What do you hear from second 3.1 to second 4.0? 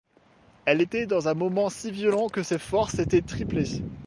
triplées.